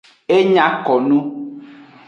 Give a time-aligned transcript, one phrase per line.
[0.35, 1.17] E nya ko nu.